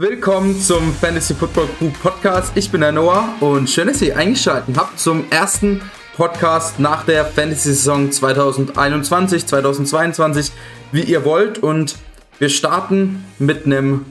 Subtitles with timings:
[0.00, 2.52] Willkommen zum Fantasy Football Group Podcast.
[2.54, 5.80] Ich bin der Noah und schön, dass ihr eingeschaltet habt zum ersten
[6.16, 10.52] Podcast nach der Fantasy-Saison 2021, 2022,
[10.92, 11.58] wie ihr wollt.
[11.58, 11.96] Und
[12.38, 14.06] wir starten mit einem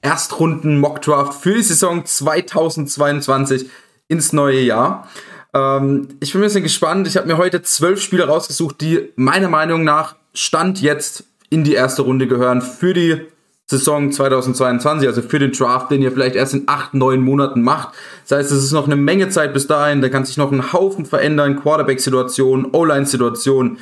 [0.00, 3.68] Erstrunden-Mockdraft für die Saison 2022
[4.08, 5.10] ins neue Jahr.
[5.52, 7.06] Ähm, ich bin ein bisschen gespannt.
[7.06, 11.74] Ich habe mir heute zwölf Spieler rausgesucht, die meiner Meinung nach Stand jetzt in die
[11.74, 13.26] erste Runde gehören für die
[13.70, 17.90] Saison 2022, also für den Draft, den ihr vielleicht erst in acht, neun Monaten macht.
[18.26, 20.72] Das heißt, es ist noch eine Menge Zeit bis dahin, da kann sich noch ein
[20.72, 23.78] Haufen verändern, Quarterback-Situation, O-Line-Situation,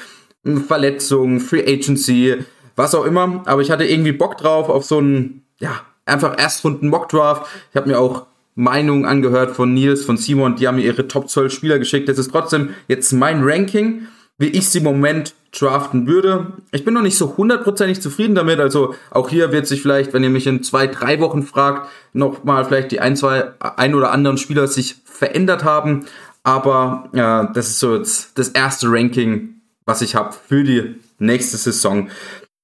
[0.67, 2.37] Verletzungen, Free Agency,
[2.75, 3.43] was auch immer.
[3.47, 7.47] Aber ich hatte irgendwie Bock drauf auf so einen, ja, einfach Erstrunden Mock-Draft.
[7.71, 8.27] Ich habe mir auch
[8.57, 12.09] Meinungen angehört von Nils, von Simon, die haben mir ihre Top 12 Spieler geschickt.
[12.09, 16.53] Das ist trotzdem jetzt mein Ranking, wie ich sie im Moment draften würde.
[16.73, 18.61] Ich bin noch nicht so hundertprozentig zufrieden damit.
[18.61, 22.65] Also auch hier wird sich vielleicht, wenn ihr mich in zwei, drei Wochen fragt, nochmal
[22.65, 26.05] vielleicht die ein, zwei, ein oder anderen Spieler sich verändert haben.
[26.43, 31.57] Aber ja, das ist so jetzt das erste Ranking, was ich habe für die nächste
[31.57, 32.11] Saison.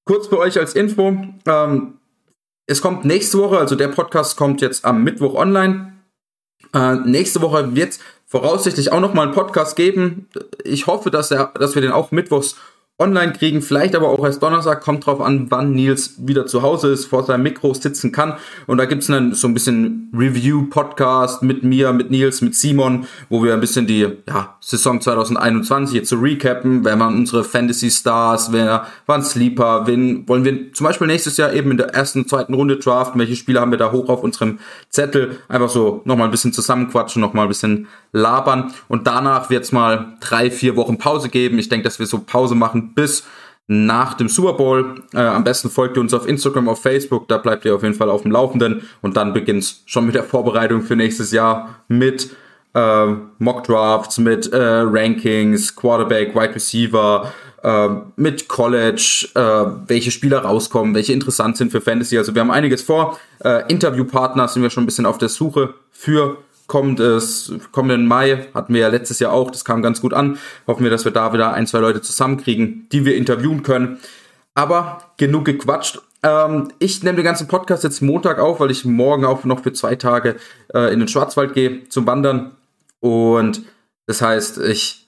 [0.05, 1.17] Kurz für euch als Info.
[1.47, 1.95] Ähm,
[2.67, 5.92] es kommt nächste Woche, also der Podcast kommt jetzt am Mittwoch online.
[6.75, 10.28] Äh, nächste Woche wird voraussichtlich auch noch mal einen Podcast geben.
[10.65, 12.56] Ich hoffe, dass, er, dass wir den auch mittwochs
[13.03, 16.92] online kriegen, vielleicht aber auch erst Donnerstag, kommt drauf an, wann Nils wieder zu Hause
[16.92, 18.34] ist, vor seinem Mikro sitzen kann.
[18.67, 23.42] Und da gibt's dann so ein bisschen Review-Podcast mit mir, mit Nils, mit Simon, wo
[23.42, 28.86] wir ein bisschen die ja, Saison 2021 jetzt so recappen, wer waren unsere Fantasy-Stars, wer
[29.06, 32.77] waren Sleeper, wen wollen wir zum Beispiel nächstes Jahr eben in der ersten, zweiten Runde
[32.77, 34.59] draften, welche Spieler haben wir da hoch auf unserem
[34.91, 38.72] Zettel, einfach so nochmal ein bisschen zusammenquatschen, nochmal ein bisschen labern.
[38.89, 41.59] Und danach wird's mal drei, vier Wochen Pause geben.
[41.59, 43.25] Ich denke, dass wir so Pause machen bis
[43.67, 45.03] nach dem Super Bowl.
[45.15, 47.95] Äh, am besten folgt ihr uns auf Instagram, auf Facebook, da bleibt ihr auf jeden
[47.95, 52.31] Fall auf dem Laufenden und dann beginnt schon mit der Vorbereitung für nächstes Jahr mit
[52.75, 53.07] äh,
[53.39, 59.41] Mock Drafts, mit äh, Rankings, Quarterback, Wide Receiver, äh, mit College, äh,
[59.87, 62.19] welche Spieler rauskommen, welche interessant sind für Fantasy.
[62.19, 63.19] Also wir haben einiges vor.
[63.45, 66.39] Äh, Interviewpartner sind wir schon ein bisschen auf der Suche für
[66.72, 70.38] kommendes, kommenden Mai hatten wir ja letztes Jahr auch, das kam ganz gut an.
[70.66, 73.99] Hoffen wir, dass wir da wieder ein, zwei Leute zusammenkriegen, die wir interviewen können.
[74.55, 76.00] Aber genug gequatscht.
[76.22, 79.75] Ähm, ich nehme den ganzen Podcast jetzt Montag auf, weil ich morgen auch noch für
[79.75, 80.37] zwei Tage
[80.72, 82.53] äh, in den Schwarzwald gehe zum Wandern.
[83.00, 83.65] Und
[84.06, 85.02] das heißt, ich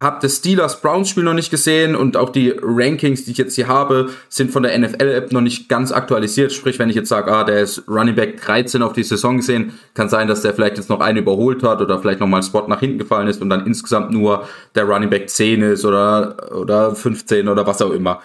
[0.00, 4.10] habe das Steelers-Browns-Spiel noch nicht gesehen und auch die Rankings, die ich jetzt hier habe,
[4.28, 6.52] sind von der NFL-App noch nicht ganz aktualisiert.
[6.52, 9.72] Sprich, wenn ich jetzt sage, ah, der ist Running Back 13 auf die Saison gesehen,
[9.94, 12.68] kann sein, dass der vielleicht jetzt noch einen überholt hat oder vielleicht nochmal ein Spot
[12.68, 16.94] nach hinten gefallen ist und dann insgesamt nur der Running Back 10 ist oder, oder
[16.94, 18.22] 15 oder was auch immer.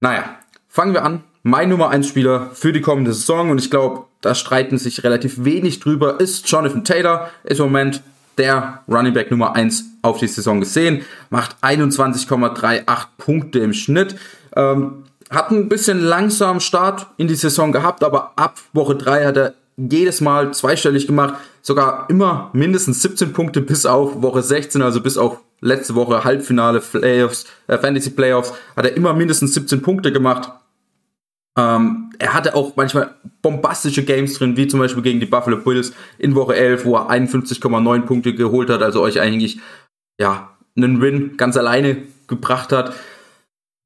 [0.00, 0.36] Naja,
[0.68, 1.24] fangen wir an.
[1.42, 5.44] Mein Nummer 1 Spieler für die kommende Saison und ich glaube, da streiten sich relativ
[5.44, 7.30] wenig drüber, ist Jonathan Taylor.
[7.44, 8.02] Ist im Moment
[8.36, 12.84] der Running Back Nummer 1 auf die Saison gesehen, macht 21,38
[13.18, 14.16] Punkte im Schnitt.
[14.56, 19.36] Ähm, hat ein bisschen langsam Start in die Saison gehabt, aber ab Woche 3 hat
[19.36, 25.00] er jedes Mal zweistellig gemacht, sogar immer mindestens 17 Punkte bis auf Woche 16, also
[25.00, 30.12] bis auf letzte Woche Halbfinale Playoffs, äh, Fantasy Playoffs, hat er immer mindestens 17 Punkte
[30.12, 30.50] gemacht.
[31.56, 35.92] Ähm, er hatte auch manchmal bombastische Games drin, wie zum Beispiel gegen die Buffalo Bills
[36.18, 39.60] in Woche 11, wo er 51,9 Punkte geholt hat, also euch eigentlich
[40.20, 41.96] ja einen Win ganz alleine
[42.28, 42.94] gebracht hat.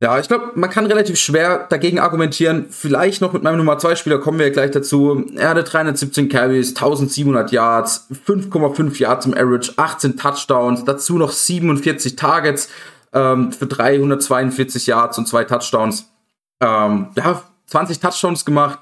[0.02, 2.66] Ja, ich glaube, man kann relativ schwer dagegen argumentieren.
[2.68, 5.24] Vielleicht noch mit meinem Nummer 2 Spieler kommen wir gleich dazu.
[5.36, 12.16] Er hatte 317 Carries, 1700 Yards, 5,5 Yards im Average, 18 Touchdowns, dazu noch 47
[12.16, 12.68] Targets
[13.14, 16.10] ähm, für 342 Yards und zwei Touchdowns.
[16.60, 18.80] Ähm, ja, 20 Touchdowns gemacht.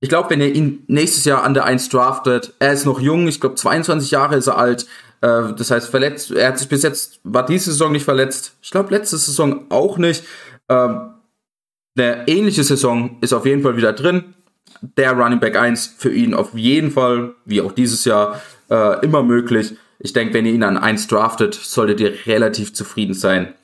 [0.00, 3.28] Ich glaube, wenn ihr ihn nächstes Jahr an der 1 draftet, er ist noch jung,
[3.28, 4.86] ich glaube 22 Jahre ist er alt.
[5.20, 8.56] Äh, das heißt, verletzt, er hat sich bis jetzt, war diese Saison nicht verletzt.
[8.62, 10.24] Ich glaube, letzte Saison auch nicht.
[10.68, 11.12] Ähm,
[11.96, 14.34] eine ähnliche Saison ist auf jeden Fall wieder drin.
[14.80, 19.22] Der Running Back 1 für ihn auf jeden Fall, wie auch dieses Jahr, äh, immer
[19.22, 19.74] möglich.
[19.98, 23.54] Ich denke, wenn ihr ihn an 1 draftet, solltet ihr relativ zufrieden sein.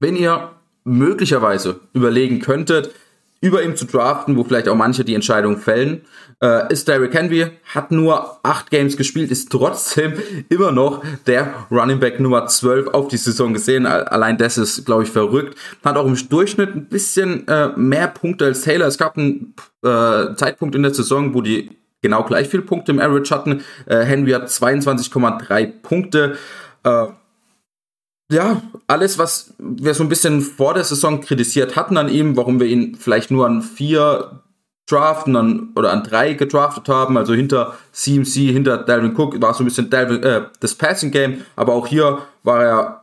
[0.00, 0.50] Wenn ihr
[0.84, 2.92] möglicherweise überlegen könntet,
[3.40, 6.02] über ihm zu draften, wo vielleicht auch manche die Entscheidung fällen,
[6.42, 10.14] äh, ist Derrick Henry, hat nur acht Games gespielt, ist trotzdem
[10.48, 13.86] immer noch der Running Back Nummer 12 auf die Saison gesehen.
[13.86, 15.56] Allein das ist, glaube ich, verrückt.
[15.84, 18.86] Hat auch im Durchschnitt ein bisschen äh, mehr Punkte als Taylor.
[18.86, 21.70] Es gab einen äh, Zeitpunkt in der Saison, wo die
[22.02, 23.62] genau gleich viele Punkte im Average hatten.
[23.86, 26.36] Äh, Henry hat 22,3 Punkte.
[26.84, 27.06] Äh,
[28.30, 32.60] ja, alles, was wir so ein bisschen vor der Saison kritisiert hatten an ihm, warum
[32.60, 34.42] wir ihn vielleicht nur an vier
[34.86, 39.62] draften dann, oder an drei gedraftet haben, also hinter CMC, hinter Dalvin Cook war so
[39.62, 43.02] ein bisschen Dalvin, äh, das Passing Game, aber auch hier war er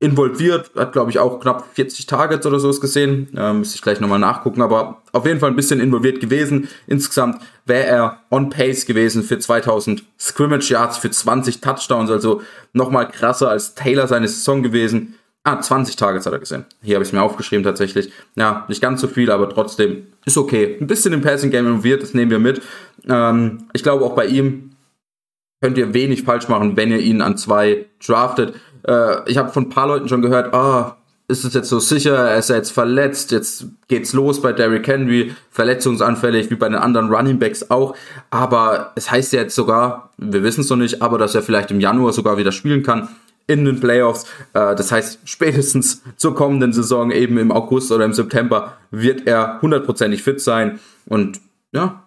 [0.00, 4.00] involviert, hat glaube ich auch knapp 40 Targets oder sowas gesehen, äh, müsste ich gleich
[4.00, 6.68] nochmal nachgucken, aber auf jeden Fall ein bisschen involviert gewesen.
[6.86, 12.42] Insgesamt wäre er on pace gewesen für 2000 Scrimmage Yards, für 20 Touchdowns, also
[12.72, 15.14] nochmal krasser als Taylor seine Saison gewesen.
[15.46, 16.64] Ah, 20 Targets hat er gesehen.
[16.82, 18.10] Hier habe ich es mir aufgeschrieben tatsächlich.
[18.34, 20.78] Ja, nicht ganz so viel, aber trotzdem ist okay.
[20.80, 22.62] Ein bisschen im Passing Game involviert, das nehmen wir mit.
[23.06, 24.70] Ähm, ich glaube auch bei ihm
[25.60, 28.54] könnt ihr wenig falsch machen, wenn ihr ihn an zwei draftet.
[28.86, 30.96] Äh, ich habe von ein paar Leuten schon gehört, ah,
[31.26, 34.86] ist es jetzt so sicher, er ist ja jetzt verletzt, jetzt geht's los bei Derrick
[34.86, 37.96] Henry, verletzungsanfällig, wie bei den anderen Running Backs auch.
[38.30, 41.70] Aber es heißt ja jetzt sogar, wir wissen es noch nicht, aber dass er vielleicht
[41.70, 43.08] im Januar sogar wieder spielen kann
[43.46, 44.24] in den Playoffs.
[44.52, 49.60] Äh, das heißt, spätestens zur kommenden Saison, eben im August oder im September, wird er
[49.62, 50.78] hundertprozentig fit sein.
[51.06, 51.40] Und
[51.72, 52.03] ja,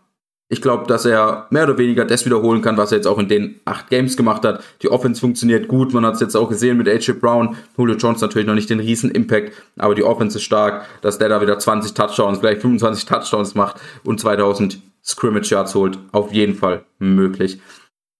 [0.49, 3.27] ich glaube, dass er mehr oder weniger das wiederholen kann, was er jetzt auch in
[3.27, 4.63] den acht Games gemacht hat.
[4.81, 5.93] Die Offense funktioniert gut.
[5.93, 7.57] Man hat es jetzt auch gesehen mit AJ Brown.
[7.77, 11.27] Julio Jones natürlich noch nicht den riesen Impact, aber die Offense ist stark, dass der
[11.29, 15.99] da wieder 20 Touchdowns, vielleicht 25 Touchdowns macht und 2000 Scrimmage Yards holt.
[16.13, 17.59] Auf jeden Fall möglich.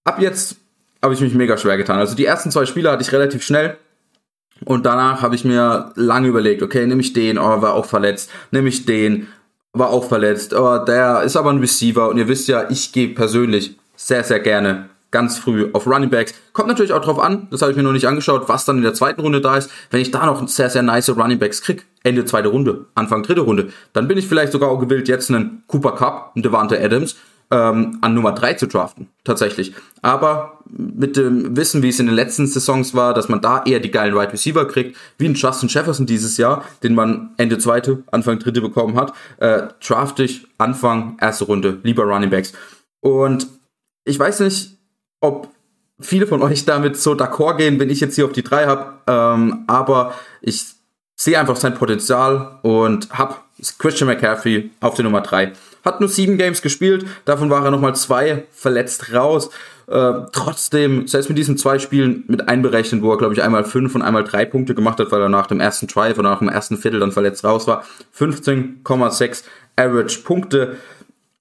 [0.04, 0.58] Ab jetzt
[1.02, 2.00] habe ich mich mega schwer getan.
[2.00, 3.78] Also die ersten zwei Spiele hatte ich relativ schnell.
[4.66, 8.32] Und danach habe ich mir lange überlegt, okay, nehme ich den, oh, war auch verletzt,
[8.52, 9.28] nehme ich den,
[9.74, 13.10] war auch verletzt, oh, der ist aber ein Receiver und ihr wisst ja, ich gehe
[13.10, 16.34] persönlich sehr, sehr gerne ganz früh auf Running Backs.
[16.54, 18.84] Kommt natürlich auch drauf an, das habe ich mir noch nicht angeschaut, was dann in
[18.84, 19.70] der zweiten Runde da ist.
[19.90, 23.42] Wenn ich da noch sehr, sehr nice Running Backs krieg, Ende zweite Runde, Anfang dritte
[23.42, 27.16] Runde, dann bin ich vielleicht sogar auch gewillt, jetzt einen Cooper Cup, einen Devante Adams
[27.52, 29.74] ähm, an Nummer 3 zu draften, tatsächlich.
[30.02, 33.80] Aber mit dem Wissen, wie es in den letzten Saisons war, dass man da eher
[33.80, 38.04] die geilen Wide Receiver kriegt, wie ein Justin Jefferson dieses Jahr, den man Ende zweite,
[38.12, 42.54] Anfang dritte bekommen hat, äh, draft ich Anfang erste Runde, lieber Running Backs.
[43.02, 43.48] Und
[44.04, 44.78] ich weiß nicht,
[45.22, 45.50] ob
[46.00, 48.94] viele von euch damit so d'accord gehen, wenn ich jetzt hier auf die 3 habe,
[49.08, 50.66] ähm, aber ich
[51.16, 53.36] sehe einfach sein Potenzial und habe
[53.80, 55.54] Christian McCaffrey auf der Nummer 3.
[55.88, 59.50] Hat nur sieben Games gespielt, davon war er nochmal zwei verletzt raus.
[59.88, 63.96] Äh, trotzdem, selbst mit diesen zwei Spielen mit einberechnet, wo er, glaube ich, einmal fünf
[63.96, 66.50] und einmal drei Punkte gemacht hat, weil er nach dem ersten Drive oder nach dem
[66.50, 67.86] ersten Viertel dann verletzt raus war.
[68.20, 69.46] 15,6
[69.78, 70.76] Average Punkte.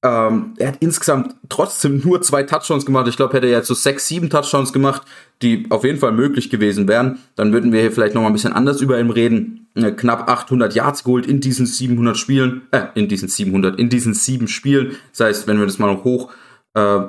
[0.05, 3.09] Ähm, er hat insgesamt trotzdem nur zwei Touchdowns gemacht.
[3.09, 5.03] Ich glaube, hätte er jetzt so sechs, sieben Touchdowns gemacht,
[5.43, 8.33] die auf jeden Fall möglich gewesen wären, dann würden wir hier vielleicht noch mal ein
[8.33, 9.66] bisschen anders über ihn reden.
[9.77, 14.15] Äh, knapp 800 Yards geholt in diesen 700 Spielen, äh, in diesen 700, in diesen
[14.15, 14.97] sieben Spielen.
[15.13, 16.33] Das heißt, wenn wir das mal noch hoch
[16.75, 17.01] äh,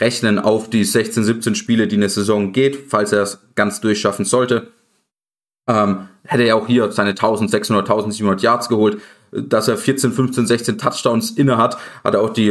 [0.00, 4.24] rechnen auf die 16, 17 Spiele, die eine Saison geht, falls er es ganz durchschaffen
[4.24, 4.68] sollte,
[5.68, 8.98] ähm, hätte er auch hier seine 1600, 1700 Yards geholt
[9.32, 12.50] dass er 14, 15, 16 Touchdowns inne hat, hat er auch die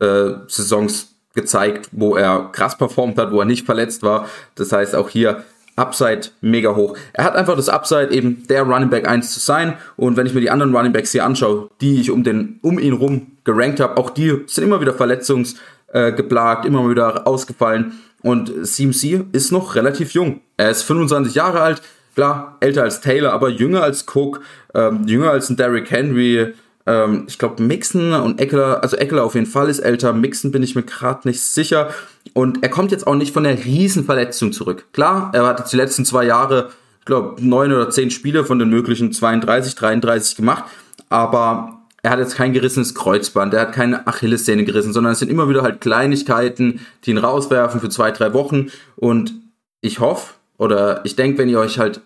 [0.00, 4.28] äh, Saisons gezeigt, wo er krass performt hat, wo er nicht verletzt war.
[4.54, 5.44] Das heißt auch hier
[5.76, 6.96] Upside mega hoch.
[7.12, 9.74] Er hat einfach das Upside, eben der Running Back 1 zu sein.
[9.96, 12.78] Und wenn ich mir die anderen Running Backs hier anschaue, die ich um, den, um
[12.78, 18.00] ihn rum gerankt habe, auch die sind immer wieder verletzungsgeplagt, äh, immer wieder ausgefallen.
[18.22, 20.40] Und CMC ist noch relativ jung.
[20.56, 21.82] Er ist 25 Jahre alt,
[22.14, 24.40] klar, älter als Taylor, aber jünger als Cook,
[24.74, 26.54] ähm, jünger als ein Derrick Henry.
[26.86, 30.62] Ähm, ich glaube, Mixon und Eckler, also Eckler auf jeden Fall ist älter, Mixon bin
[30.62, 31.90] ich mir gerade nicht sicher.
[32.34, 34.86] Und er kommt jetzt auch nicht von der Riesenverletzung zurück.
[34.92, 36.70] Klar, er hat jetzt die letzten zwei Jahre,
[37.00, 40.64] ich glaube, neun oder zehn Spiele von den möglichen 32, 33 gemacht,
[41.08, 45.30] aber er hat jetzt kein gerissenes Kreuzband, er hat keine Achillessehne gerissen, sondern es sind
[45.30, 48.70] immer wieder halt Kleinigkeiten, die ihn rauswerfen für zwei, drei Wochen.
[48.96, 49.34] Und
[49.80, 52.00] ich hoffe, oder ich denke, wenn ihr euch halt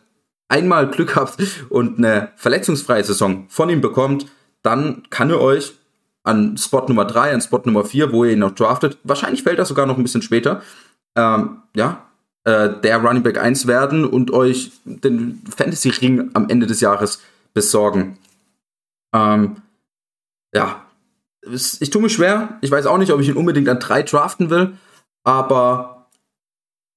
[0.49, 4.27] einmal Glück habt und eine verletzungsfreie Saison von ihm bekommt,
[4.63, 5.73] dann kann er euch
[6.27, 9.59] an Spot Nummer 3, an Spot Nummer 4, wo ihr ihn noch draftet, wahrscheinlich fällt
[9.59, 10.63] das sogar noch ein bisschen später,
[11.17, 12.07] ähm, ja,
[12.45, 17.23] äh, der Running Back 1 werden und euch den Fantasy Ring am Ende des Jahres
[17.55, 18.19] besorgen.
[19.15, 19.57] Ähm,
[20.55, 20.85] ja,
[21.81, 22.59] ich tue mich schwer.
[22.61, 24.77] Ich weiß auch nicht, ob ich ihn unbedingt an 3 draften will,
[25.25, 26.09] aber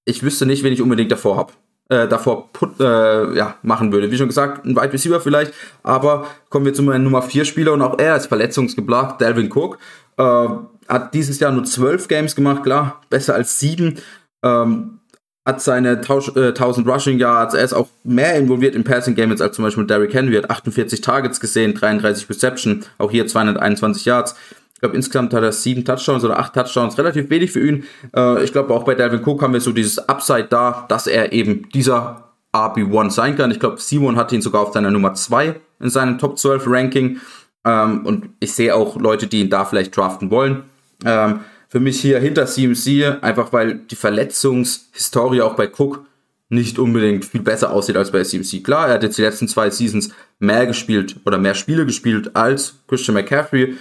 [0.06, 1.54] ich wüsste nicht, wen ich unbedingt davor habe.
[1.92, 4.12] Äh, davor put, äh, ja, machen würde.
[4.12, 7.74] Wie schon gesagt, ein Wide Receiver vielleicht, aber kommen wir zu meinem Nummer 4 Spieler
[7.74, 9.80] und auch er ist verletzungsgeplagt, Dalvin Cook.
[10.18, 10.48] Äh,
[10.88, 13.98] hat dieses Jahr nur 12 Games gemacht, klar, besser als 7.
[14.44, 15.00] Ähm,
[15.48, 19.32] hat seine Tausch, äh, 1000 Rushing Yards, er ist auch mehr involviert im Passing Game
[19.32, 24.06] jetzt als zum Beispiel Derrick Henry, hat 48 Targets gesehen, 33 Reception, auch hier 221
[24.06, 24.36] Yards.
[24.80, 27.84] Ich glaube, insgesamt hat er sieben Touchdowns oder acht Touchdowns, relativ wenig für ihn.
[28.16, 31.34] Äh, ich glaube, auch bei Dalvin Cook haben wir so dieses Upside da, dass er
[31.34, 33.52] eben dieser RB1 sein kann.
[33.52, 37.20] Ich glaube, Simon hat ihn sogar auf seiner Nummer 2 in seinem Top 12 Ranking.
[37.66, 40.64] Ähm, und ich sehe auch Leute, die ihn da vielleicht draften wollen.
[41.04, 46.06] Ähm, für mich hier hinter CMC, einfach weil die Verletzungshistorie auch bei Cook
[46.48, 48.64] nicht unbedingt viel besser aussieht als bei CMC.
[48.64, 50.10] Klar, er hat jetzt die letzten zwei Seasons
[50.40, 53.76] mehr gespielt oder mehr Spiele gespielt als Christian McCaffrey.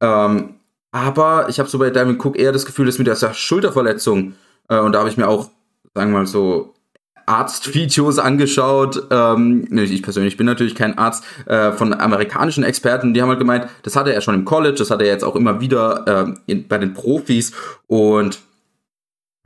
[0.00, 0.54] Ähm,
[0.92, 4.34] aber ich habe so bei Diamond Cook eher das Gefühl, dass mit dieser Schulterverletzung,
[4.68, 5.50] äh, und da habe ich mir auch,
[5.94, 6.74] sagen wir mal so,
[7.26, 9.08] Arztvideos angeschaut.
[9.10, 13.66] Ähm, ich persönlich bin natürlich kein Arzt, äh, von amerikanischen Experten, die haben halt gemeint,
[13.82, 16.68] das hatte er schon im College, das hat er jetzt auch immer wieder äh, in,
[16.68, 17.52] bei den Profis
[17.88, 18.38] und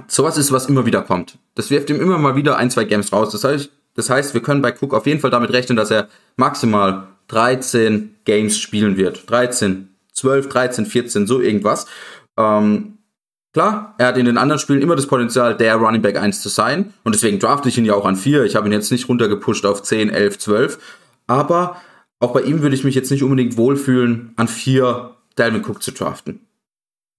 [0.06, 1.38] sowas ist, was immer wieder kommt.
[1.54, 3.30] Das wirft ihm immer mal wieder ein, zwei Games raus.
[3.32, 6.08] Das heißt, das heißt, wir können bei Cook auf jeden Fall damit rechnen, dass er
[6.36, 9.28] maximal 13 Games spielen wird.
[9.30, 9.89] 13,
[10.20, 11.86] 12, 13, 14, so irgendwas.
[12.38, 12.98] Ähm,
[13.52, 16.48] Klar, er hat in den anderen Spielen immer das Potenzial, der Running Back 1 zu
[16.48, 16.94] sein.
[17.02, 18.44] Und deswegen drafte ich ihn ja auch an 4.
[18.44, 20.78] Ich habe ihn jetzt nicht runtergepusht auf 10, 11, 12.
[21.26, 21.80] Aber
[22.20, 25.90] auch bei ihm würde ich mich jetzt nicht unbedingt wohlfühlen, an 4 Dalvin Cook zu
[25.90, 26.46] draften.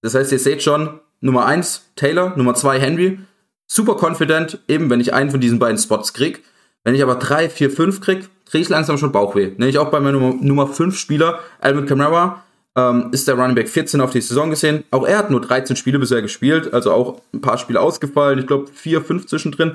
[0.00, 3.18] Das heißt, ihr seht schon, Nummer 1 Taylor, Nummer 2 Henry.
[3.66, 6.42] Super confident, eben wenn ich einen von diesen beiden Spots krieg.
[6.82, 9.52] Wenn ich aber 3, 4, 5 krieg, kriege ich langsam schon Bauchweh.
[9.56, 12.42] Nenne ich auch bei meinem Nummer, Nummer 5 Spieler, Alvin Kamara,
[12.76, 14.84] ähm, ist der Running Back 14 auf die Saison gesehen.
[14.90, 18.38] Auch er hat nur 13 Spiele bisher gespielt, also auch ein paar Spiele ausgefallen.
[18.38, 19.72] Ich glaube, 4, 5 zwischendrin.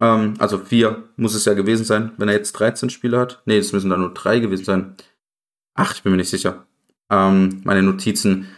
[0.00, 3.42] Ähm, also 4 muss es ja gewesen sein, wenn er jetzt 13 Spiele hat.
[3.44, 4.94] Nee, es müssen da nur 3 gewesen sein.
[5.74, 6.66] Ach, ich bin mir nicht sicher.
[7.10, 8.48] Ähm, meine Notizen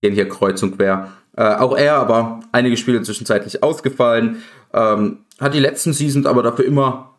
[0.00, 1.12] gehen hier kreuz und quer.
[1.36, 4.42] Äh, auch er, aber einige Spiele zwischenzeitlich ausgefallen.
[4.72, 7.11] Ähm, hat die letzten Seasons aber dafür immer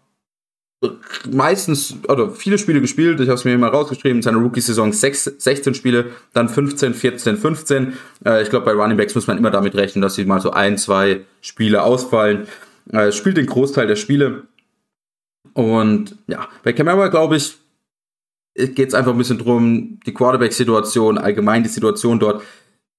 [1.31, 3.19] meistens, oder viele Spiele gespielt.
[3.19, 7.93] Ich habe es mir mal rausgeschrieben, seine Rookie-Saison 16 Spiele, dann 15, 14, 15.
[8.25, 10.51] Äh, ich glaube, bei Running Backs muss man immer damit rechnen, dass sie mal so
[10.51, 12.47] ein, zwei Spiele ausfallen.
[12.91, 14.43] Äh, spielt den Großteil der Spiele.
[15.53, 17.57] Und ja, bei Camara, glaube ich,
[18.55, 22.43] geht es einfach ein bisschen drum, die Quarterback-Situation, allgemein die Situation dort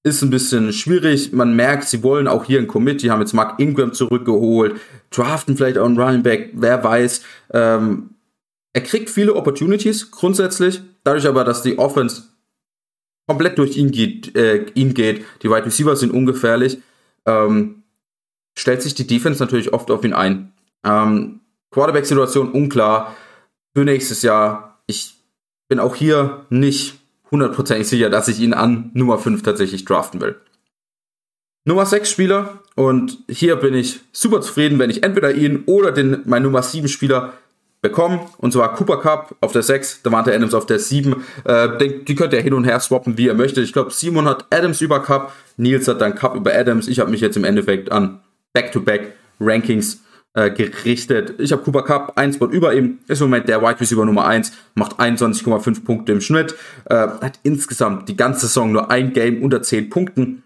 [0.05, 1.33] ist ein bisschen schwierig.
[1.33, 3.01] Man merkt, sie wollen auch hier ein Commit.
[3.01, 4.79] Die haben jetzt Mark Ingram zurückgeholt,
[5.15, 7.21] draften vielleicht auch einen Running Back, wer weiß.
[7.51, 8.11] Ähm,
[8.73, 12.23] er kriegt viele Opportunities grundsätzlich, dadurch aber, dass die Offense
[13.27, 15.25] komplett durch ihn geht, äh, ihn geht.
[15.41, 16.79] die Wide Receivers sind ungefährlich,
[17.25, 17.83] ähm,
[18.57, 20.53] stellt sich die Defense natürlich oft auf ihn ein.
[20.83, 21.39] Ähm,
[21.71, 23.15] Quarterback-Situation unklar
[23.73, 24.79] für nächstes Jahr.
[24.87, 25.15] Ich
[25.67, 26.99] bin auch hier nicht
[27.31, 30.39] hundertprozentig sicher, dass ich ihn an Nummer 5 tatsächlich draften will.
[31.67, 36.21] Nummer 6 Spieler und hier bin ich super zufrieden, wenn ich entweder ihn oder den
[36.25, 37.33] mein Nummer 7 Spieler
[37.81, 41.23] bekomme und zwar Cooper Cup auf der 6, Davante Adams auf der 7.
[41.43, 41.69] Äh,
[42.07, 43.63] die könnt ihr hin und her swappen, wie ihr möchtet.
[43.63, 46.87] Ich glaube, Simon hat Adams über Cup, Nils hat dann Cup über Adams.
[46.87, 48.19] Ich habe mich jetzt im Endeffekt an
[48.53, 49.07] Back-to-Back -Back
[49.39, 50.01] Rankings
[50.35, 51.33] äh, gerichtet.
[51.39, 54.27] Ich habe Cooper Cup, ein Spot über ihm, ist im Moment der Wide Receiver Nummer
[54.27, 56.55] 1, macht 21,5 Punkte im Schnitt,
[56.85, 60.43] äh, hat insgesamt die ganze Saison nur ein Game unter 10 Punkten.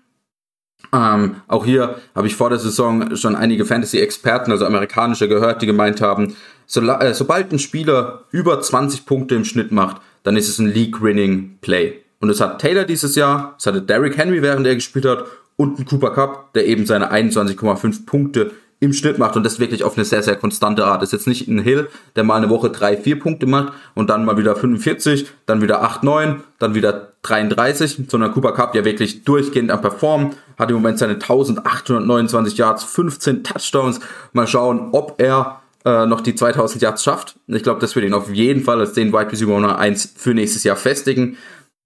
[0.91, 5.67] Ähm, auch hier habe ich vor der Saison schon einige Fantasy-Experten, also amerikanische, gehört, die
[5.67, 10.49] gemeint haben, so, äh, sobald ein Spieler über 20 Punkte im Schnitt macht, dann ist
[10.49, 12.01] es ein League-Winning-Play.
[12.19, 15.79] Und das hat Taylor dieses Jahr, das hatte Derrick Henry, während er gespielt hat, und
[15.79, 19.97] ein Cooper Cup, der eben seine 21,5 Punkte im Schnitt macht und das wirklich auf
[19.97, 21.01] eine sehr, sehr konstante Art.
[21.01, 24.09] Das ist jetzt nicht ein Hill, der mal eine Woche drei, vier Punkte macht und
[24.09, 28.85] dann mal wieder 45, dann wieder 8, 9, dann wieder 33, sondern Cooper Cup ja
[28.85, 33.99] wirklich durchgehend am Performen, hat im Moment seine 1829 Yards, 15 Touchdowns.
[34.31, 37.35] Mal schauen, ob er äh, noch die 2000 Yards schafft.
[37.47, 40.33] Ich glaube, das wird ihn auf jeden Fall als den Wide Receiver Nummer 1 für
[40.33, 41.37] nächstes Jahr festigen.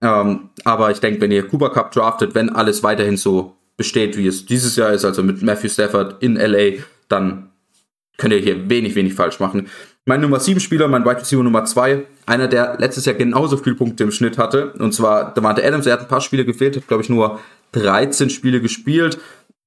[0.02, 4.28] Ähm, aber ich denke, wenn ihr Cooper Cup draftet, wenn alles weiterhin so besteht, wie
[4.28, 7.50] es dieses Jahr ist, also mit Matthew Stafford in LA, dann
[8.18, 9.68] könnt ihr hier wenig, wenig falsch machen.
[10.06, 13.76] Mein Nummer 7 Spieler, mein Wide Receiver Nummer 2, einer, der letztes Jahr genauso viele
[13.76, 16.88] Punkte im Schnitt hatte, und zwar Devante Adams, er hat ein paar Spiele gefehlt, hat
[16.88, 17.40] glaube ich nur
[17.72, 19.18] 13 Spiele gespielt,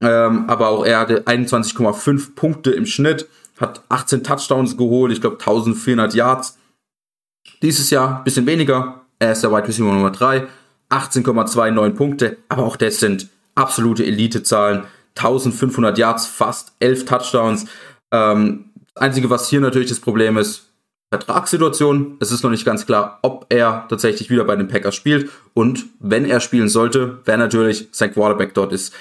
[0.03, 5.39] ähm, aber auch er hatte 21,5 Punkte im Schnitt, hat 18 Touchdowns geholt, ich glaube
[5.39, 6.59] 1400 Yards.
[7.63, 10.47] Dieses Jahr ein bisschen weniger, er ist der Wide Receiver Nummer 3,
[10.91, 14.85] 18,29 Punkte, aber auch das sind absolute Elite-Zahlen.
[15.17, 17.67] 1500 Yards, fast 11 Touchdowns.
[18.13, 20.67] Ähm, das Einzige, was hier natürlich das Problem ist,
[21.11, 22.17] Vertragssituation.
[22.21, 25.31] Es ist noch nicht ganz klar, ob er tatsächlich wieder bei den Packers spielt.
[25.55, 28.95] Und wenn er spielen sollte, wäre natürlich sein Quarterback dort ist.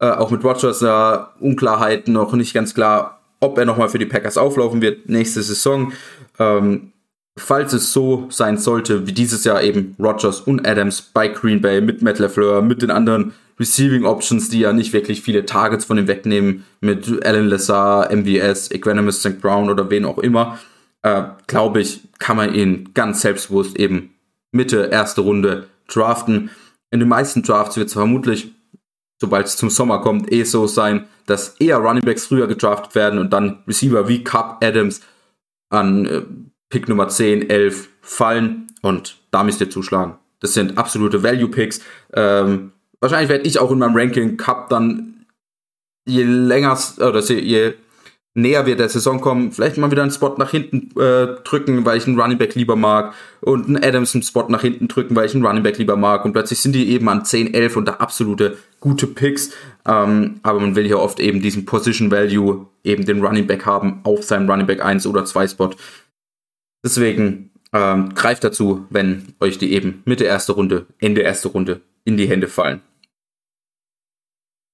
[0.00, 4.06] Äh, auch mit Rogers äh, Unklarheiten noch nicht ganz klar, ob er nochmal für die
[4.06, 5.92] Packers auflaufen wird nächste Saison.
[6.38, 6.92] Ähm,
[7.38, 11.80] falls es so sein sollte, wie dieses Jahr eben Rogers und Adams bei Green Bay
[11.80, 15.98] mit Matt LaFleur, mit den anderen Receiving Options, die ja nicht wirklich viele Targets von
[15.98, 19.40] ihm wegnehmen, mit Alan Lazar, MVS, Equanimous St.
[19.40, 20.58] Brown oder wen auch immer,
[21.02, 24.14] äh, glaube ich, kann man ihn ganz selbstbewusst eben
[24.52, 26.50] Mitte, erste Runde draften.
[26.90, 28.52] In den meisten Drafts wird es vermutlich,
[29.20, 33.32] sobald es zum Sommer kommt, eh so sein, dass eher Runningbacks früher gedraftet werden und
[33.32, 35.02] dann Receiver wie Cup, Adams
[35.68, 36.22] an äh,
[36.70, 40.14] Pick Nummer 10, 11 fallen und da müsst ihr zuschlagen.
[40.40, 41.80] Das sind absolute Value-Picks.
[42.14, 45.26] Ähm, wahrscheinlich werde ich auch in meinem Ranking Cup dann
[46.06, 47.74] je länger oder je
[48.34, 51.98] näher wir der Saison kommen, vielleicht mal wieder einen Spot nach hinten äh, drücken, weil
[51.98, 55.26] ich einen Running Back lieber mag und einen Adams einen Spot nach hinten drücken, weil
[55.26, 57.86] ich einen Running Back lieber mag und plötzlich sind die eben an 10, 11 und
[57.86, 59.50] da absolute gute Picks,
[59.86, 64.00] ähm, aber man will hier oft eben diesen Position Value, eben den Running Back haben
[64.04, 65.70] auf seinem Running Back 1 oder 2 Spot.
[66.84, 72.16] Deswegen ähm, greift dazu, wenn euch die eben Mitte erste Runde, Ende erste Runde in
[72.16, 72.82] die Hände fallen.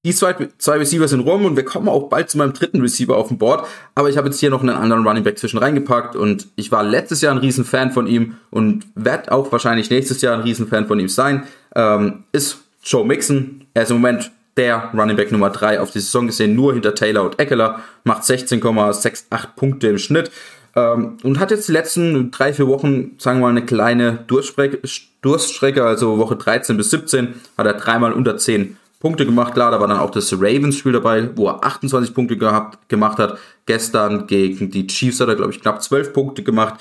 [0.04, 3.16] Die zwei, zwei Receiver sind rum und wir kommen auch bald zu meinem dritten Receiver
[3.16, 3.66] auf dem Board.
[3.96, 6.84] Aber ich habe jetzt hier noch einen anderen Running Back zwischen reingepackt und ich war
[6.84, 11.00] letztes Jahr ein Riesenfan von ihm und werde auch wahrscheinlich nächstes Jahr ein Riesenfan von
[11.00, 11.42] ihm sein.
[11.74, 13.66] Ähm, ist Joe Mixon.
[13.74, 16.94] Er ist im Moment der Running Back Nummer 3 auf die Saison gesehen, nur hinter
[16.94, 20.30] Taylor und Eckler, macht 16,68 Punkte im Schnitt
[20.76, 25.84] ähm, und hat jetzt die letzten drei, vier Wochen, sagen wir mal, eine kleine Durststrecke,
[25.84, 29.54] also Woche 13 bis 17, hat er dreimal unter 10 Punkte gemacht.
[29.54, 33.38] Klar, da war dann auch das Ravens-Spiel dabei, wo er 28 Punkte gehabt, gemacht hat.
[33.64, 36.80] Gestern gegen die Chiefs hat er, glaube ich, knapp 12 Punkte gemacht.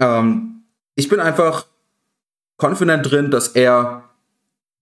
[0.00, 0.62] Ähm,
[0.94, 1.66] ich bin einfach
[2.56, 4.04] confident drin, dass er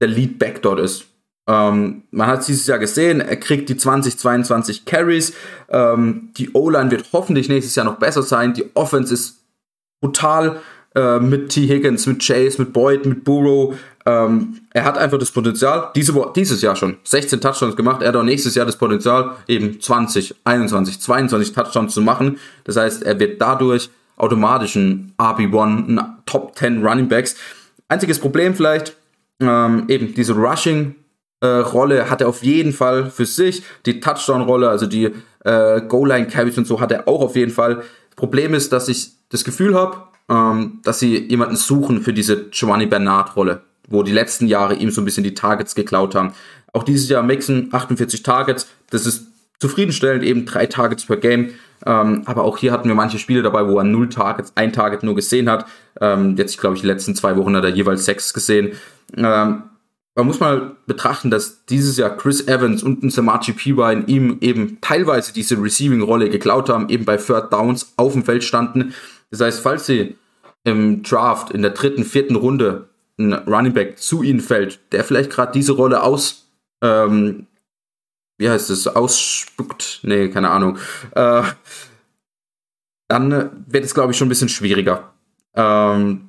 [0.01, 1.07] der Lead-Back dort ist.
[1.47, 5.33] Ähm, man hat es dieses Jahr gesehen, er kriegt die 2022 Carries.
[5.69, 8.55] Ähm, die O-Line wird hoffentlich nächstes Jahr noch besser sein.
[8.55, 9.45] Die Offense ist
[10.01, 10.61] brutal
[10.95, 11.69] äh, mit T.
[11.69, 13.77] Higgins, mit Chase, mit Boyd, mit Burrow.
[14.07, 18.03] Ähm, er hat einfach das Potenzial, diese, dieses Jahr schon 16 Touchdowns gemacht.
[18.03, 22.39] Er hat auch nächstes Jahr das Potenzial, eben 20, 21, 22 Touchdowns zu machen.
[22.65, 27.37] Das heißt, er wird dadurch automatisch ein RB1, ein Top 10 Running Backs.
[27.89, 28.97] Einziges Problem vielleicht,
[29.41, 30.95] ähm, eben diese Rushing
[31.41, 33.63] äh, Rolle hat er auf jeden Fall für sich.
[33.85, 35.13] Die Touchdown-Rolle, also die
[35.45, 37.83] äh, Goal-Line-Carries und so hat er auch auf jeden Fall.
[38.17, 42.87] Problem ist, dass ich das Gefühl habe, ähm, dass sie jemanden suchen für diese Giovanni
[42.87, 46.33] Bernard-Rolle, wo die letzten Jahre ihm so ein bisschen die Targets geklaut haben.
[46.73, 49.27] Auch dieses Jahr Mixen 48 Targets, das ist
[49.59, 51.51] zufriedenstellend, eben drei Targets per Game.
[51.85, 55.03] Ähm, aber auch hier hatten wir manche Spiele dabei, wo er null Targets, ein Target
[55.03, 55.67] nur gesehen hat.
[56.01, 58.73] Ähm, jetzt, glaube ich, die letzten zwei Wochen hat er jeweils sechs gesehen.
[59.17, 59.63] Ähm,
[60.17, 64.79] man muss mal betrachten, dass dieses Jahr Chris Evans und ein Samaji Piwine ihm eben
[64.81, 68.95] teilweise diese Receiving-Rolle geklaut haben, eben bei Third Downs auf dem Feld standen.
[69.31, 70.17] Das heißt, falls sie
[70.65, 75.31] im Draft in der dritten, vierten Runde ein Running Back zu ihnen fällt, der vielleicht
[75.31, 76.51] gerade diese Rolle aus,
[76.83, 77.47] ähm,
[78.39, 80.79] wie heißt es, ausspuckt, nee, keine Ahnung,
[81.15, 81.43] äh,
[83.09, 85.13] dann wird es, glaube ich, schon ein bisschen schwieriger.
[85.55, 86.26] Ähm,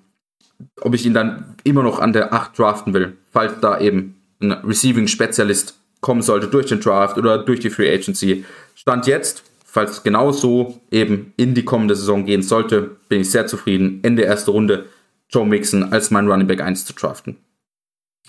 [0.81, 4.51] ob ich ihn dann immer noch an der 8 draften will, falls da eben ein
[4.51, 8.45] Receiving-Spezialist kommen sollte durch den Draft oder durch die Free Agency.
[8.75, 9.43] Stand jetzt
[9.77, 13.99] falls es genau so eben in die kommende Saison gehen sollte, bin ich sehr zufrieden,
[14.01, 14.85] Ende erste Runde
[15.29, 17.37] Joe Mixon als mein Running Back 1 zu draften.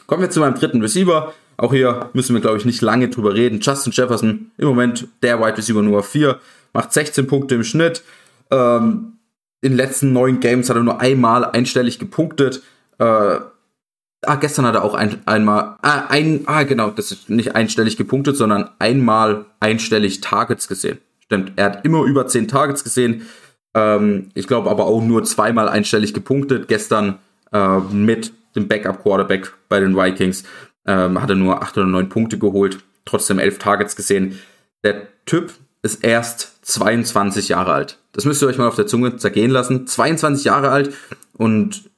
[0.07, 1.33] Kommen wir zu meinem dritten Receiver.
[1.57, 3.61] Auch hier müssen wir, glaube ich, nicht lange drüber reden.
[3.61, 6.39] Justin Jefferson, im Moment der Wide Receiver Nummer 4,
[6.75, 8.03] macht 16 Punkte im Schnitt.
[8.51, 9.15] Ähm,
[9.61, 12.63] in den letzten neun Games hat er nur einmal einstellig gepunktet.
[12.99, 17.55] Äh, ah, gestern hat er auch ein, einmal, ah, ein, ah, genau, das ist nicht
[17.55, 20.99] einstellig gepunktet, sondern einmal einstellig Targets gesehen.
[21.21, 23.29] Stimmt, er hat immer über 10 Targets gesehen.
[23.75, 26.69] Ähm, ich glaube aber auch nur zweimal einstellig gepunktet.
[26.69, 27.19] Gestern
[27.53, 30.45] äh, mit dem Backup-Quarterback bei den Vikings
[30.87, 32.79] ähm, hat er nur 8 oder 9 Punkte geholt.
[33.05, 34.39] Trotzdem 11 Targets gesehen.
[34.85, 37.99] Der Typ ist erst 22 Jahre alt.
[38.19, 39.87] Das müsst ihr euch mal auf der Zunge zergehen lassen.
[39.87, 40.93] 22 Jahre alt
[41.35, 41.89] und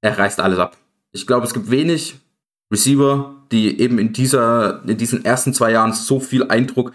[0.00, 0.76] er reißt alles ab.
[1.12, 2.18] Ich glaube, es gibt wenig
[2.72, 6.90] Receiver, die eben in dieser, in diesen ersten zwei Jahren so viel Eindruck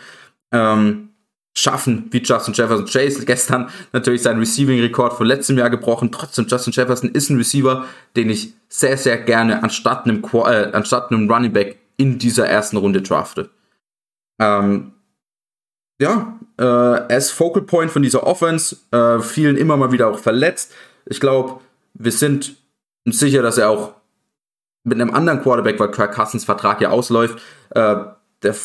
[0.51, 1.11] ähm,
[1.57, 2.87] schaffen, wie Justin Jefferson.
[2.87, 6.11] Chase gestern natürlich seinen Receiving-Rekord von letztem Jahr gebrochen.
[6.11, 7.85] Trotzdem, Justin Jefferson ist ein Receiver,
[8.17, 12.75] den ich sehr, sehr gerne anstatt einem, äh, anstatt einem Running Back in dieser ersten
[12.75, 13.49] Runde drafte.
[14.41, 14.91] Ähm,
[16.01, 20.73] ja, äh, ist Focal Point von dieser Offense, äh, vielen immer mal wieder auch verletzt.
[21.05, 21.61] Ich glaube,
[21.93, 22.55] wir sind
[23.05, 23.93] sicher, dass er auch
[24.83, 27.97] mit einem anderen Quarterback, weil Kirk Cousins Vertrag ja ausläuft, äh,
[28.41, 28.55] der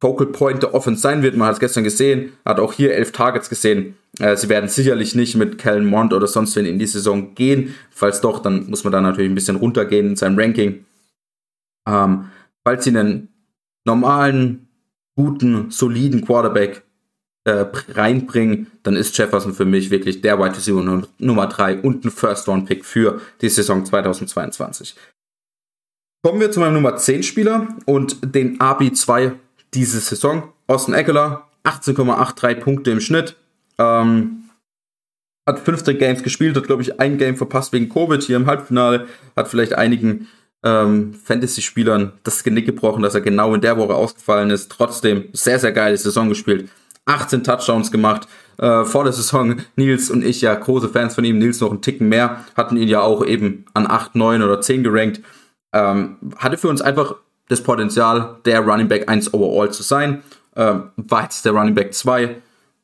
[0.00, 1.36] Focal Point der Offense sein wird.
[1.36, 3.96] Man hat es gestern gesehen, hat auch hier elf Targets gesehen.
[4.18, 7.76] Äh, sie werden sicherlich nicht mit Kellen Mond oder sonst wen in die Saison gehen.
[7.90, 10.84] Falls doch, dann muss man da natürlich ein bisschen runtergehen in seinem Ranking.
[11.88, 12.30] Ähm,
[12.64, 13.28] falls sie einen
[13.84, 14.63] normalen,
[15.16, 16.82] guten, soliden Quarterback
[17.44, 22.10] äh, reinbringen, dann ist Jefferson für mich wirklich der Wide Receiver Nummer 3 und ein
[22.10, 24.96] First-Round-Pick für die Saison 2022.
[26.24, 29.32] Kommen wir zu meinem Nummer 10 Spieler und den RB2
[29.74, 30.52] diese Saison.
[30.66, 33.36] Austin Eckler, 18,83 Punkte im Schnitt.
[33.76, 34.44] Ähm,
[35.46, 39.06] hat 15 Games gespielt, hat glaube ich ein Game verpasst wegen Covid hier im Halbfinale,
[39.36, 40.28] hat vielleicht einigen
[40.64, 44.72] ähm, Fantasy-Spielern das Genick gebrochen, dass er genau in der Woche ausgefallen ist.
[44.72, 46.70] Trotzdem sehr, sehr geile Saison gespielt.
[47.04, 48.26] 18 Touchdowns gemacht.
[48.56, 51.38] Äh, vor der Saison Nils und ich ja große Fans von ihm.
[51.38, 52.44] Nils noch einen Ticken mehr.
[52.56, 55.20] Hatten ihn ja auch eben an 8, 9 oder 10 gerankt.
[55.72, 57.16] Ähm, hatte für uns einfach
[57.48, 60.22] das Potenzial, der Running Back 1 overall zu sein.
[60.56, 62.34] Ähm, war jetzt der Running Back 2, äh,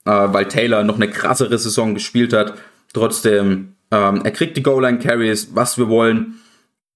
[0.05, 2.55] weil Taylor noch eine krassere Saison gespielt hat.
[2.93, 6.41] Trotzdem, ähm, er kriegt die Goal-Line-Carries, was wir wollen.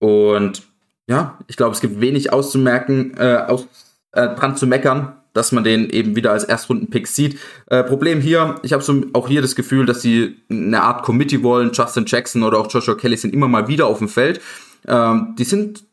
[0.01, 0.63] Und
[1.09, 3.67] ja, ich glaube, es gibt wenig auszumerken, äh, aus,
[4.13, 7.39] äh, dran zu meckern, dass man den eben wieder als Erstrunden-Pick sieht.
[7.67, 11.43] Äh, Problem hier, ich habe so auch hier das Gefühl, dass sie eine Art Committee
[11.43, 11.73] wollen.
[11.73, 14.41] Justin Jackson oder auch Joshua Kelly sind immer mal wieder auf dem Feld.
[14.87, 15.85] Ähm, die sind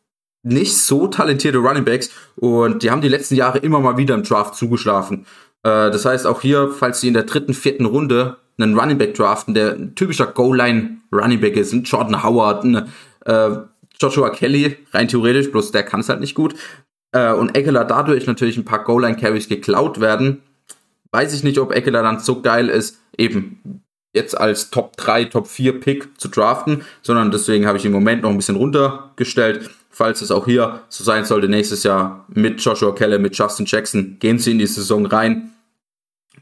[0.44, 4.22] nicht so talentierte Running Backs und die haben die letzten Jahre immer mal wieder im
[4.22, 5.26] Draft zugeschlafen.
[5.62, 9.14] Äh, das heißt, auch hier, falls sie in der dritten, vierten Runde einen Running Back
[9.14, 12.88] draften, der ein typischer Goal-Line Running Back ist, ein Jordan Howard, ein
[13.24, 13.50] äh,
[14.02, 16.54] Joshua Kelly, rein theoretisch, bloß der kann es halt nicht gut.
[17.12, 20.42] Äh, und Eckler dadurch natürlich ein paar Goal-Line-Carries geklaut werden.
[21.12, 23.82] Weiß ich nicht, ob Eckler dann so geil ist, eben
[24.14, 28.22] jetzt als Top 3, Top 4 Pick zu draften, sondern deswegen habe ich im Moment
[28.22, 29.70] noch ein bisschen runtergestellt.
[29.90, 34.16] Falls es auch hier so sein sollte, nächstes Jahr mit Joshua Keller, mit Justin Jackson,
[34.18, 35.50] gehen sie in die Saison rein.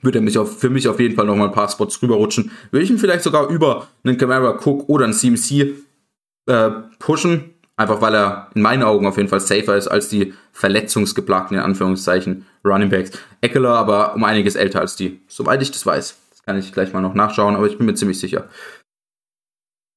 [0.02, 2.52] Würde er mich auf, für mich auf jeden Fall noch mal ein paar Spots rüberrutschen.
[2.70, 5.74] Würde ich ihn vielleicht sogar über einen Camara Cook oder einen CMC
[6.50, 10.34] äh, pushen, einfach weil er in meinen Augen auf jeden Fall safer ist als die
[10.52, 13.12] verletzungsgeplagten, in Anführungszeichen, Running Backs.
[13.40, 16.16] Eckler aber um einiges älter als die, soweit ich das weiß.
[16.30, 18.48] Das kann ich gleich mal noch nachschauen, aber ich bin mir ziemlich sicher.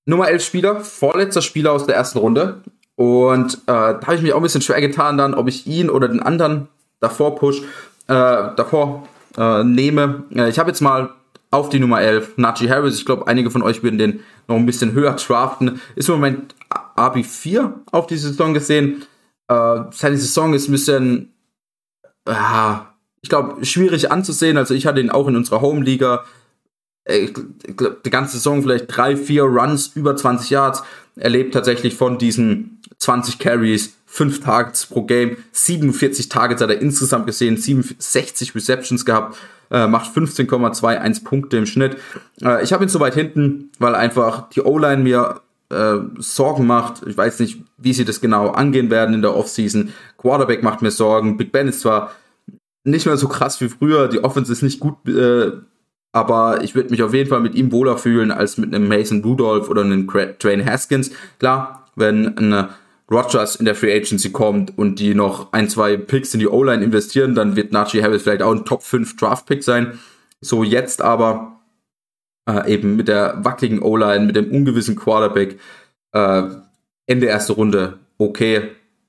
[0.05, 2.61] Nummer 11 Spieler, vorletzter Spieler aus der ersten Runde.
[2.95, 5.89] Und äh, da habe ich mich auch ein bisschen schwer getan dann, ob ich ihn
[5.89, 6.67] oder den anderen
[6.99, 7.63] davor push, äh,
[8.07, 10.25] davor äh, nehme.
[10.35, 11.09] Äh, ich habe jetzt mal
[11.51, 12.37] auf die Nummer 11.
[12.37, 15.81] Najee Harris, ich glaube, einige von euch würden den noch ein bisschen höher draften.
[15.95, 16.55] Ist im Moment
[16.97, 19.03] RB4 auf die Saison gesehen.
[19.47, 21.33] Äh, seine Saison ist ein bisschen,
[22.27, 22.75] äh,
[23.21, 24.57] ich glaube, schwierig anzusehen.
[24.57, 26.23] Also ich hatte ihn auch in unserer Home-Liga.
[27.05, 27.29] Äh,
[28.05, 30.83] die ganze Saison vielleicht drei, vier Runs über 20 Yards.
[31.15, 32.72] Er lebt tatsächlich von diesen
[33.03, 39.37] 20 Carries, 5 Targets pro Game, 47 Targets hat er insgesamt gesehen, 67 Receptions gehabt
[39.71, 41.97] äh, macht 15,21 Punkte im Schnitt.
[42.41, 47.01] Äh, ich habe ihn so weit hinten, weil einfach die O-Line mir äh, Sorgen macht.
[47.07, 49.91] Ich weiß nicht, wie sie das genau angehen werden in der Offseason.
[50.17, 51.37] Quarterback macht mir Sorgen.
[51.37, 52.11] Big Ben ist zwar
[52.83, 55.51] nicht mehr so krass wie früher, die Offense ist nicht gut, äh,
[56.11, 59.23] aber ich würde mich auf jeden Fall mit ihm wohler fühlen als mit einem Mason
[59.23, 61.11] Rudolph oder einem Train Haskins.
[61.39, 62.69] Klar, wenn eine
[63.11, 66.83] Rogers in der Free Agency kommt und die noch ein, zwei Picks in die O-Line
[66.83, 69.99] investieren, dann wird Najee Harris vielleicht auch ein Top 5 Draft Pick sein.
[70.41, 71.59] So jetzt aber
[72.49, 75.59] äh, eben mit der wackeligen O-Line, mit dem ungewissen Quarterback,
[76.13, 76.43] äh,
[77.05, 78.57] Ende erste Runde, okay,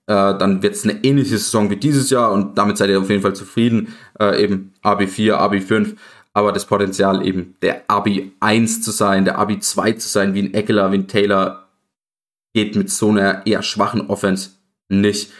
[0.07, 3.09] äh, dann wird es eine ähnliche Saison wie dieses Jahr und damit seid ihr auf
[3.09, 3.94] jeden Fall zufrieden.
[4.18, 5.96] Äh, eben AB4, AB5,
[6.33, 10.92] aber das Potenzial eben der AB1 zu sein, der AB2 zu sein, wie ein Eckler,
[10.92, 11.63] wie ein Taylor,
[12.55, 14.51] geht mit so einer eher schwachen Offense
[14.88, 15.33] nicht.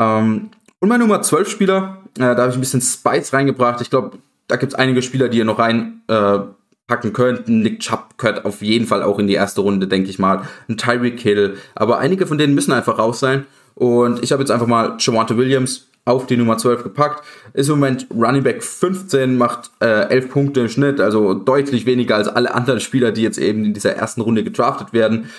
[0.00, 3.80] Ähm, und mein Nummer 12 Spieler, äh, da habe ich ein bisschen Spice reingebracht.
[3.80, 7.60] Ich glaube, da gibt es einige Spieler, die ihr noch reinpacken äh, könnten.
[7.60, 10.42] Nick Chubb gehört auf jeden Fall auch in die erste Runde, denke ich mal.
[10.68, 11.58] Ein Tyreek Hill.
[11.74, 13.46] Aber einige von denen müssen einfach raus sein.
[13.74, 17.22] Und ich habe jetzt einfach mal Javante Williams auf die Nummer 12 gepackt.
[17.52, 22.16] Ist im Moment Running Back 15, macht äh, 11 Punkte im Schnitt, also deutlich weniger
[22.16, 25.30] als alle anderen Spieler, die jetzt eben in dieser ersten Runde gedraftet werden.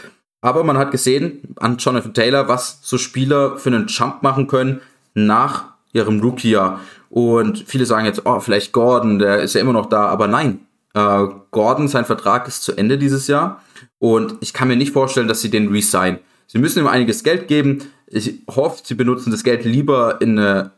[0.41, 4.81] Aber man hat gesehen an Jonathan Taylor, was so Spieler für einen Jump machen können
[5.13, 6.79] nach ihrem Rookie-Jahr.
[7.09, 10.05] Und viele sagen jetzt, oh, vielleicht Gordon, der ist ja immer noch da.
[10.05, 10.59] Aber nein,
[10.93, 13.61] äh, Gordon, sein Vertrag ist zu Ende dieses Jahr.
[13.97, 16.19] Und ich kann mir nicht vorstellen, dass sie den resign.
[16.47, 17.83] Sie müssen ihm einiges Geld geben.
[18.07, 20.71] Ich hoffe, sie benutzen das Geld lieber in eine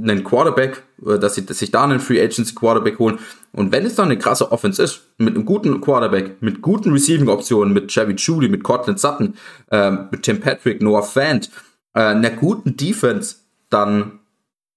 [0.00, 3.18] einen Quarterback, äh, dass sie sich da einen Free Agency Quarterback holen.
[3.52, 7.28] Und wenn es dann eine krasse Offense ist, mit einem guten Quarterback, mit guten Receiving
[7.28, 9.34] Optionen, mit Chevy Judy, mit Cortland Sutton,
[9.70, 11.50] äh, mit Tim Patrick, Noah Fant,
[11.94, 13.36] äh, einer guten Defense,
[13.70, 14.20] dann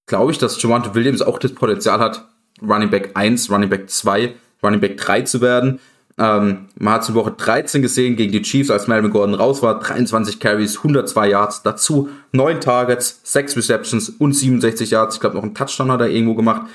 [0.05, 2.27] glaube ich, dass Javante Williams auch das Potenzial hat,
[2.62, 5.79] Running Back 1, Running Back 2, Running Back 3 zu werden.
[6.21, 9.63] Ähm, man hat es in Woche 13 gesehen gegen die Chiefs, als Melvin Gordon raus
[9.63, 9.79] war.
[9.79, 11.63] 23 Carries, 102 Yards.
[11.63, 15.15] Dazu 9 Targets, 6 Receptions und 67 Yards.
[15.15, 16.67] Ich glaube, noch einen Touchdown hat er irgendwo gemacht.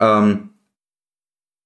[0.00, 0.48] Ähm,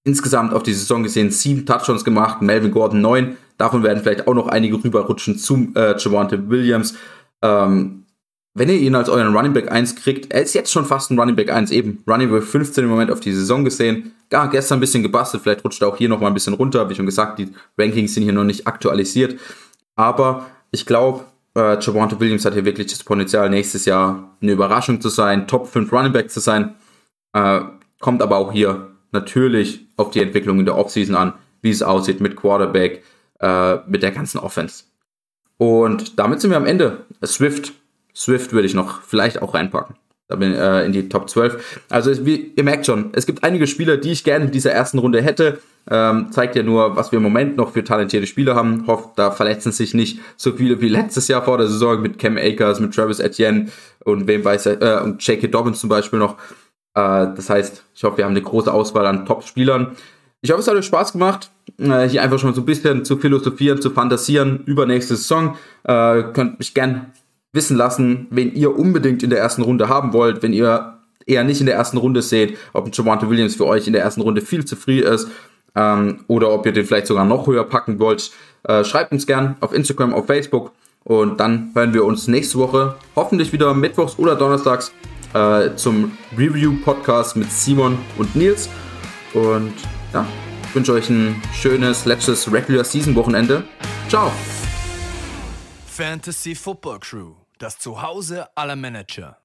[0.03, 3.37] insgesamt auf die Saison gesehen sieben Touchdowns gemacht, Melvin Gordon neun.
[3.59, 6.97] Davon werden vielleicht auch noch einige rüberrutschen zum äh, Javante Williams.
[7.43, 8.07] Ähm,
[8.55, 11.19] wenn ihr ihn als euren Running Back 1 kriegt, er ist jetzt schon fast ein
[11.19, 12.03] Running Back 1 eben.
[12.09, 14.13] Running Back 15 im Moment auf die Saison gesehen.
[14.33, 16.89] Ja, gestern ein bisschen gebastelt, vielleicht rutscht er auch hier noch mal ein bisschen runter.
[16.91, 19.39] Wie schon gesagt, die Rankings sind hier noch nicht aktualisiert.
[19.95, 25.01] Aber ich glaube, äh, Javante Williams hat hier wirklich das Potenzial, nächstes Jahr eine Überraschung
[25.01, 26.75] zu sein, Top 5 Running Back zu sein.
[27.33, 27.61] Äh,
[28.01, 32.21] kommt aber auch hier natürlich auf die Entwicklung in der Offseason an, wie es aussieht
[32.21, 33.05] mit Quarterback,
[33.41, 34.85] äh, mit der ganzen Offense.
[35.59, 37.05] Und damit sind wir am Ende.
[37.25, 37.75] Swift,
[38.15, 39.97] Swift würde ich noch vielleicht auch reinpacken.
[40.31, 41.83] Da bin, äh, in die Top 12.
[41.89, 44.99] Also wie, ihr merkt schon, es gibt einige Spieler, die ich gerne in dieser ersten
[44.99, 45.59] Runde hätte.
[45.91, 48.87] Ähm, zeigt ja nur, was wir im Moment noch für talentierte Spieler haben.
[48.87, 52.37] Hofft, da verletzen sich nicht so viele wie letztes Jahr vor der Saison mit Cam
[52.37, 53.71] Akers, mit Travis Etienne
[54.05, 55.49] und wem weiß äh, und J.K.
[55.49, 56.37] Dobbins zum Beispiel noch.
[56.95, 59.97] Äh, das heißt, ich hoffe, wir haben eine große Auswahl an Top-Spielern.
[60.43, 63.17] Ich hoffe, es hat euch Spaß gemacht, äh, hier einfach schon so ein bisschen zu
[63.17, 65.57] philosophieren, zu fantasieren über nächste Saison.
[65.83, 67.13] Äh, könnt mich gern
[67.53, 71.61] wissen lassen, wen ihr unbedingt in der ersten Runde haben wollt, wenn ihr eher nicht
[71.61, 74.41] in der ersten Runde seht, ob ein Javante Williams für euch in der ersten Runde
[74.41, 75.29] viel zu früh ist
[75.75, 78.31] ähm, oder ob ihr den vielleicht sogar noch höher packen wollt.
[78.65, 80.73] Äh, schreibt uns gern auf Instagram, auf Facebook
[81.05, 84.93] und dann hören wir uns nächste Woche hoffentlich wieder mittwochs oder donnerstags
[85.35, 88.69] äh, zum Review-Podcast mit Simon und Nils.
[89.33, 89.73] Und
[90.13, 90.27] ja,
[90.69, 93.65] ich wünsche euch ein schönes letztes Regular Season Wochenende.
[94.09, 94.31] Ciao!
[95.87, 99.40] Fantasy Football Crew, das Zuhause aller Manager.